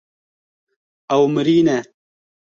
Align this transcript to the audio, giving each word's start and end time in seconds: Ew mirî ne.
Ew 1.15 1.23
mirî 1.33 1.57
ne. 1.67 1.79